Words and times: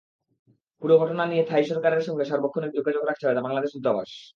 পুরো 0.81 0.95
ঘটনা 1.01 1.23
নিয়ে 1.25 1.43
থাই 1.49 1.63
সরকারের 1.71 2.05
সঙ্গে 2.07 2.23
সার্বক্ষণিক 2.25 2.71
যোগাযোগ 2.77 3.03
রাখছে 3.05 3.25
বাংলাদেশ 3.47 3.71
দূতাবাস। 3.75 4.11